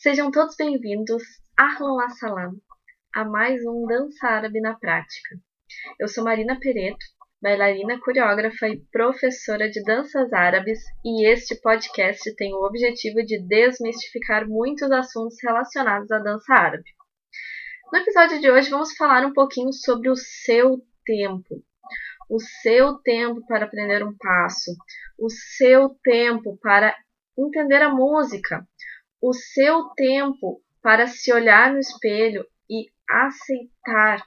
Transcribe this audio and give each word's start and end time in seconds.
Sejam 0.00 0.30
todos 0.30 0.54
bem-vindos, 0.54 1.24
Ahlan 1.58 2.04
Assalam, 2.04 2.52
a 3.12 3.24
mais 3.24 3.60
um 3.66 3.84
Dança 3.84 4.28
Árabe 4.28 4.60
na 4.60 4.78
Prática. 4.78 5.34
Eu 5.98 6.06
sou 6.06 6.22
Marina 6.22 6.56
Pereto, 6.60 7.04
bailarina, 7.42 7.98
coreógrafa 7.98 8.68
e 8.68 8.80
professora 8.92 9.68
de 9.68 9.82
danças 9.82 10.32
árabes, 10.32 10.78
e 11.04 11.26
este 11.26 11.60
podcast 11.60 12.32
tem 12.36 12.54
o 12.54 12.64
objetivo 12.64 13.24
de 13.24 13.44
desmistificar 13.44 14.46
muitos 14.46 14.88
assuntos 14.92 15.36
relacionados 15.42 16.12
à 16.12 16.20
dança 16.20 16.54
árabe. 16.54 16.88
No 17.92 17.98
episódio 17.98 18.40
de 18.40 18.48
hoje 18.48 18.70
vamos 18.70 18.96
falar 18.96 19.26
um 19.26 19.32
pouquinho 19.32 19.72
sobre 19.72 20.08
o 20.08 20.14
seu 20.14 20.80
tempo. 21.04 21.60
O 22.30 22.38
seu 22.38 22.98
tempo 22.98 23.44
para 23.48 23.64
aprender 23.64 24.04
um 24.04 24.16
passo, 24.16 24.70
o 25.18 25.28
seu 25.28 25.90
tempo 26.04 26.56
para 26.62 26.94
entender 27.36 27.82
a 27.82 27.92
música, 27.92 28.64
o 29.20 29.32
seu 29.32 29.88
tempo 29.96 30.62
para 30.82 31.06
se 31.06 31.32
olhar 31.32 31.72
no 31.72 31.78
espelho 31.78 32.46
e 32.70 32.86
aceitar 33.08 34.24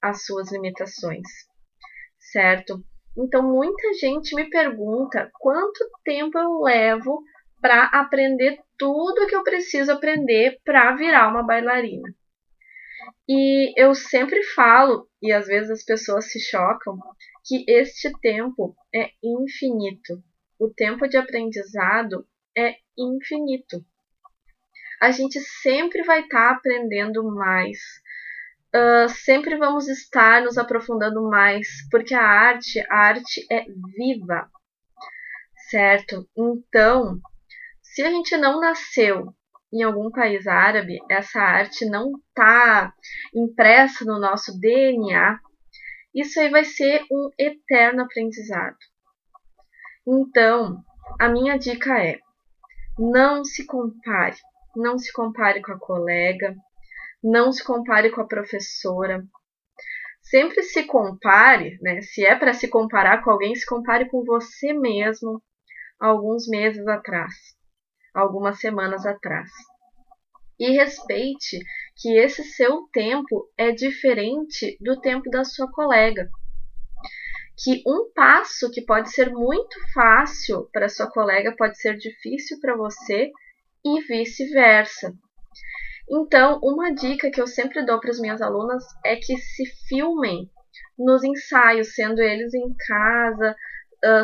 as 0.00 0.24
suas 0.24 0.50
limitações, 0.50 1.28
certo? 2.18 2.82
Então, 3.16 3.42
muita 3.42 3.92
gente 3.94 4.34
me 4.34 4.48
pergunta 4.48 5.30
quanto 5.38 5.88
tempo 6.02 6.38
eu 6.38 6.60
levo 6.62 7.22
para 7.60 7.84
aprender 7.84 8.58
tudo 8.78 9.26
que 9.26 9.36
eu 9.36 9.44
preciso 9.44 9.92
aprender 9.92 10.58
para 10.64 10.96
virar 10.96 11.28
uma 11.28 11.42
bailarina. 11.42 12.08
E 13.28 13.72
eu 13.76 13.94
sempre 13.94 14.42
falo, 14.54 15.08
e 15.20 15.30
às 15.30 15.46
vezes 15.46 15.70
as 15.70 15.84
pessoas 15.84 16.32
se 16.32 16.40
chocam, 16.40 16.98
que 17.44 17.64
este 17.68 18.10
tempo 18.20 18.74
é 18.94 19.10
infinito. 19.22 20.22
O 20.58 20.70
tempo 20.70 21.06
de 21.06 21.16
aprendizado 21.16 22.26
é 22.56 22.76
infinito 22.96 23.84
a 25.02 25.10
gente 25.10 25.40
sempre 25.40 26.04
vai 26.04 26.20
estar 26.20 26.50
tá 26.50 26.50
aprendendo 26.52 27.24
mais. 27.34 27.80
Uh, 28.72 29.08
sempre 29.08 29.56
vamos 29.56 29.88
estar 29.88 30.40
nos 30.42 30.56
aprofundando 30.56 31.28
mais, 31.28 31.66
porque 31.90 32.14
a 32.14 32.22
arte, 32.22 32.78
a 32.88 32.96
arte 32.96 33.44
é 33.50 33.64
viva, 33.96 34.48
certo? 35.68 36.24
Então, 36.38 37.18
se 37.82 38.00
a 38.02 38.10
gente 38.10 38.36
não 38.36 38.60
nasceu 38.60 39.34
em 39.72 39.82
algum 39.82 40.08
país 40.08 40.46
árabe, 40.46 41.00
essa 41.10 41.40
arte 41.40 41.84
não 41.84 42.12
está 42.28 42.94
impressa 43.34 44.04
no 44.04 44.20
nosso 44.20 44.56
DNA, 44.60 45.40
isso 46.14 46.38
aí 46.38 46.48
vai 46.48 46.64
ser 46.64 47.02
um 47.10 47.28
eterno 47.36 48.02
aprendizado. 48.02 48.78
Então, 50.06 50.80
a 51.18 51.28
minha 51.28 51.58
dica 51.58 51.98
é: 51.98 52.20
não 52.96 53.44
se 53.44 53.66
compare 53.66 54.36
não 54.76 54.98
se 54.98 55.12
compare 55.12 55.60
com 55.62 55.72
a 55.72 55.78
colega, 55.78 56.54
não 57.22 57.52
se 57.52 57.62
compare 57.62 58.10
com 58.10 58.20
a 58.20 58.26
professora. 58.26 59.24
Sempre 60.22 60.62
se 60.62 60.84
compare, 60.84 61.78
né? 61.80 62.00
Se 62.00 62.24
é 62.24 62.34
para 62.34 62.54
se 62.54 62.68
comparar 62.68 63.22
com 63.22 63.30
alguém, 63.30 63.54
se 63.54 63.66
compare 63.66 64.08
com 64.08 64.24
você 64.24 64.72
mesmo 64.72 65.42
alguns 66.00 66.48
meses 66.48 66.86
atrás, 66.86 67.34
algumas 68.14 68.58
semanas 68.58 69.06
atrás. 69.06 69.50
E 70.58 70.70
respeite 70.70 71.58
que 71.96 72.16
esse 72.16 72.44
seu 72.44 72.88
tempo 72.92 73.48
é 73.56 73.72
diferente 73.72 74.76
do 74.80 75.00
tempo 75.00 75.28
da 75.30 75.44
sua 75.44 75.70
colega. 75.70 76.28
Que 77.62 77.82
um 77.86 78.10
passo 78.14 78.70
que 78.70 78.82
pode 78.82 79.10
ser 79.10 79.30
muito 79.30 79.76
fácil 79.92 80.68
para 80.72 80.88
sua 80.88 81.10
colega 81.10 81.54
pode 81.56 81.78
ser 81.80 81.96
difícil 81.96 82.58
para 82.60 82.76
você 82.76 83.30
e 83.84 84.00
vice-versa. 84.02 85.12
Então, 86.10 86.58
uma 86.62 86.92
dica 86.94 87.30
que 87.30 87.40
eu 87.40 87.46
sempre 87.46 87.84
dou 87.84 87.98
para 88.00 88.10
as 88.10 88.20
minhas 88.20 88.42
alunas 88.42 88.84
é 89.04 89.16
que 89.16 89.36
se 89.36 89.64
filmem 89.88 90.50
nos 90.98 91.24
ensaios, 91.24 91.94
sendo 91.94 92.20
eles 92.20 92.52
em 92.54 92.74
casa, 92.86 93.56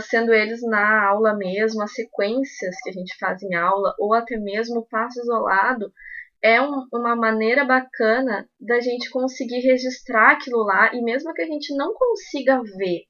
sendo 0.02 0.32
eles 0.32 0.60
na 0.62 1.08
aula 1.08 1.34
mesmo, 1.34 1.82
as 1.82 1.94
sequências 1.94 2.76
que 2.82 2.90
a 2.90 2.92
gente 2.92 3.16
faz 3.18 3.42
em 3.42 3.54
aula, 3.54 3.94
ou 3.98 4.12
até 4.12 4.36
mesmo 4.36 4.80
o 4.80 4.86
passo 4.86 5.20
isolado, 5.20 5.92
é 6.42 6.60
um, 6.60 6.86
uma 6.92 7.16
maneira 7.16 7.64
bacana 7.64 8.48
da 8.60 8.80
gente 8.80 9.10
conseguir 9.10 9.60
registrar 9.60 10.32
aquilo 10.32 10.62
lá 10.64 10.94
e 10.94 11.02
mesmo 11.02 11.32
que 11.32 11.42
a 11.42 11.46
gente 11.46 11.74
não 11.74 11.94
consiga 11.94 12.60
ver 12.76 13.04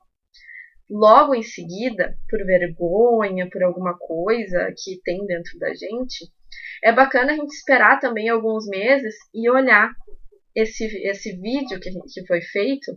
logo 0.90 1.34
em 1.34 1.42
seguida, 1.42 2.16
por 2.30 2.38
vergonha, 2.46 3.48
por 3.50 3.62
alguma 3.62 3.96
coisa 3.98 4.72
que 4.76 5.00
tem 5.02 5.26
dentro 5.26 5.58
da 5.58 5.68
gente, 5.74 6.30
é 6.82 6.92
bacana 6.92 7.32
a 7.32 7.36
gente 7.36 7.52
esperar 7.52 7.98
também 8.00 8.28
alguns 8.28 8.66
meses 8.66 9.14
e 9.34 9.50
olhar 9.50 9.92
esse, 10.54 10.84
esse 11.08 11.36
vídeo 11.36 11.80
que, 11.80 11.90
que 11.90 12.26
foi 12.26 12.40
feito 12.40 12.92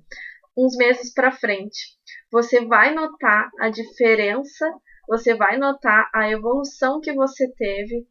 uns 0.57 0.75
meses 0.75 1.13
para 1.13 1.31
frente. 1.31 1.97
Você 2.31 2.65
vai 2.65 2.93
notar 2.93 3.49
a 3.59 3.69
diferença, 3.69 4.65
você 5.07 5.35
vai 5.35 5.57
notar 5.57 6.09
a 6.13 6.29
evolução 6.29 6.99
que 6.99 7.13
você 7.13 7.51
teve 7.53 8.07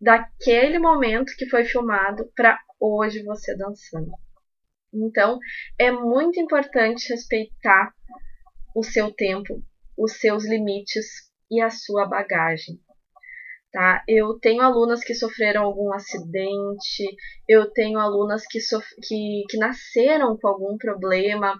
daquele 0.00 0.78
momento 0.78 1.34
que 1.36 1.48
foi 1.48 1.64
filmado 1.64 2.30
para 2.36 2.58
hoje 2.78 3.22
você 3.22 3.56
dançando. 3.56 4.10
Então, 4.92 5.38
é 5.78 5.90
muito 5.90 6.38
importante 6.38 7.08
respeitar 7.10 7.92
o 8.74 8.82
seu 8.82 9.12
tempo, 9.12 9.62
os 9.96 10.12
seus 10.20 10.44
limites 10.44 11.06
e 11.50 11.60
a 11.60 11.70
sua 11.70 12.06
bagagem 12.06 12.83
tá? 13.74 14.04
Eu 14.06 14.38
tenho 14.38 14.62
alunas 14.62 15.02
que 15.02 15.14
sofreram 15.14 15.64
algum 15.64 15.92
acidente, 15.92 17.04
eu 17.48 17.68
tenho 17.72 17.98
alunas 17.98 18.44
que, 18.46 18.60
que, 19.02 19.42
que 19.50 19.58
nasceram 19.58 20.38
com 20.40 20.46
algum 20.46 20.78
problema, 20.78 21.54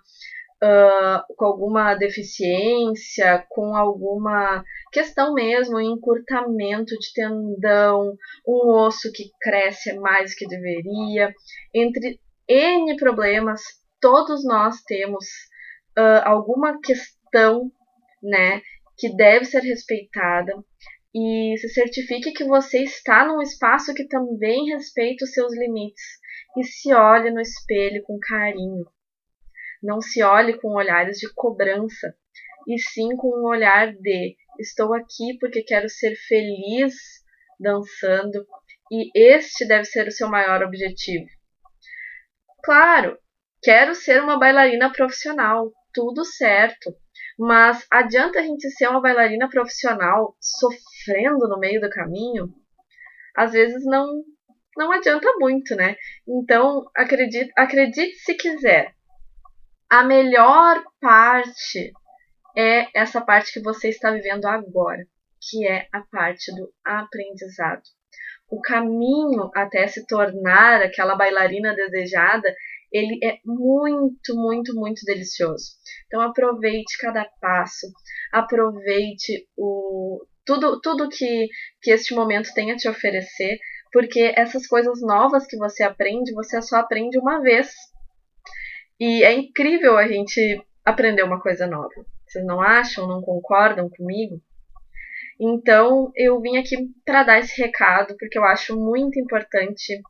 uh, 0.63 1.35
com 1.37 1.45
alguma 1.45 1.97
deficiência, 1.97 3.45
com 3.51 3.75
alguma 3.75 4.63
questão 4.93 5.35
mesmo, 5.35 5.81
encurtamento 5.81 6.97
de 6.97 7.13
tendão, 7.13 8.17
um 8.47 8.71
osso 8.71 9.11
que 9.13 9.25
cresce 9.41 9.93
mais 9.99 10.31
do 10.31 10.37
que 10.37 10.47
deveria, 10.47 11.35
entre 11.75 12.21
N 12.47 12.97
problemas, 12.97 13.61
todos 14.01 14.45
nós 14.45 14.81
temos 14.87 15.25
uh, 15.99 16.23
alguma 16.25 16.79
questão, 16.81 17.73
né, 18.23 18.63
que 18.97 19.13
deve 19.17 19.47
ser 19.47 19.63
respeitada 19.63 20.55
e 21.15 21.57
se 21.59 21.69
certifique 21.69 22.33
que 22.33 22.45
você 22.45 22.83
está 22.83 23.25
num 23.25 23.41
espaço 23.41 23.95
que 23.95 24.09
também 24.09 24.71
respeita 24.71 25.25
os 25.25 25.33
seus 25.33 25.57
limites 25.57 26.05
e 26.57 26.65
se 26.65 26.93
olhe 26.93 27.31
no 27.31 27.41
espelho 27.41 28.03
com 28.03 28.19
carinho. 28.19 28.85
Não 29.83 30.01
se 30.01 30.23
olhe 30.23 30.59
com 30.59 30.75
olhares 30.75 31.19
de 31.19 31.33
cobrança, 31.33 32.15
e 32.67 32.79
sim 32.79 33.15
com 33.17 33.29
um 33.29 33.47
olhar 33.47 33.93
de 33.93 34.37
estou 34.59 34.95
aqui 34.95 35.39
porque 35.39 35.63
quero 35.63 35.89
ser 35.89 36.17
feliz 36.17 36.95
dançando 37.61 38.47
e 38.91 39.11
este 39.15 39.67
deve 39.67 39.85
ser 39.85 40.09
o 40.09 40.13
seu 40.13 40.29
maior 40.29 40.63
objetivo. 40.63 41.27
Claro, 42.63 43.19
quero 43.63 43.95
ser 43.95 44.23
uma 44.23 44.39
bailarina 44.39 44.91
profissional, 44.93 45.71
tudo 45.93 46.25
certo. 46.25 46.95
Mas 47.39 47.85
adianta 47.91 48.39
a 48.39 48.43
gente 48.43 48.71
ser 48.71 48.89
uma 48.89 49.01
bailarina 49.01 49.49
profissional 49.49 50.37
sofrendo 51.05 51.49
no 51.49 51.59
meio 51.59 51.81
do 51.81 51.91
caminho? 51.91 52.49
Às 53.37 53.53
vezes 53.53 53.85
não 53.85 54.23
não 54.77 54.91
adianta 54.91 55.33
muito, 55.39 55.77
né? 55.77 55.95
Então, 56.27 56.91
acredite, 56.97 57.53
acredite 57.57 58.17
se 58.17 58.35
quiser. 58.35 58.93
A 59.89 60.03
melhor 60.03 60.83
parte 61.01 61.93
é 62.57 62.89
essa 62.93 63.21
parte 63.21 63.53
que 63.53 63.61
você 63.61 63.89
está 63.89 64.11
vivendo 64.11 64.47
agora, 64.47 65.07
que 65.41 65.65
é 65.65 65.87
a 65.93 66.01
parte 66.11 66.53
do 66.57 66.73
aprendizado. 66.85 67.83
O 68.51 68.61
caminho 68.61 69.49
até 69.55 69.87
se 69.87 70.05
tornar 70.09 70.83
aquela 70.83 71.15
bailarina 71.15 71.73
desejada 71.73 72.53
ele 72.95 73.19
é 73.25 73.39
muito, 73.45 74.37
muito, 74.37 74.73
muito 74.73 75.05
delicioso. 75.05 75.73
Então 76.07 76.21
aproveite 76.21 76.97
cada 76.99 77.29
passo, 77.41 77.89
aproveite 78.33 79.49
o 79.57 80.25
tudo, 80.45 80.81
tudo 80.81 81.09
que, 81.09 81.49
que 81.83 81.91
este 81.91 82.15
momento 82.15 82.53
tem 82.55 82.71
a 82.73 82.77
te 82.77 82.89
oferecer, 82.89 83.59
porque 83.93 84.33
essas 84.37 84.67
coisas 84.67 85.01
novas 85.01 85.47
que 85.47 85.57
você 85.57 85.83
aprende, 85.83 86.33
você 86.33 86.61
só 86.61 86.77
aprende 86.77 87.19
uma 87.19 87.41
vez. 87.41 87.71
E 88.99 89.25
é 89.25 89.33
incrível 89.33 89.97
a 89.97 90.07
gente 90.07 90.63
aprender 90.85 91.23
uma 91.23 91.41
coisa 91.41 91.67
nova. 91.67 91.95
Vocês 92.27 92.45
não 92.45 92.61
acham, 92.61 93.07
não 93.07 93.23
concordam 93.23 93.89
comigo? 93.89 94.41
Então, 95.41 96.13
eu 96.15 96.41
vim 96.41 96.57
aqui 96.57 96.77
para 97.05 97.25
dar 97.25 97.39
esse 97.39 97.61
recado, 97.61 98.17
porque 98.19 98.39
eu 98.39 98.45
acho 98.45 98.79
muito 98.79 99.19
importante 99.19 100.01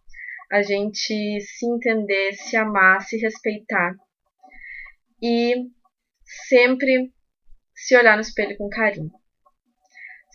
a 0.50 0.62
gente 0.62 1.40
se 1.40 1.66
entender, 1.66 2.34
se 2.34 2.56
amar, 2.56 3.00
se 3.02 3.16
respeitar 3.16 3.94
e 5.22 5.54
sempre 6.46 7.10
se 7.74 7.96
olhar 7.96 8.16
no 8.16 8.20
espelho 8.20 8.56
com 8.56 8.68
carinho. 8.68 9.10